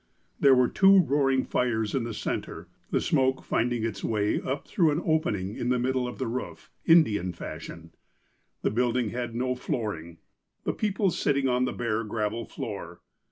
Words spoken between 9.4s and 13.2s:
flooring, the people sitting on the bare gravel floor.